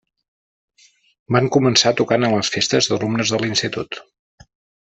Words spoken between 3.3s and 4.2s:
de l'institut.